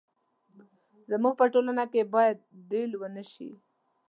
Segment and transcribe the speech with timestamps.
[1.11, 2.37] زموږ په ټولنه کې باید
[2.71, 3.49] ډيل ونه شي.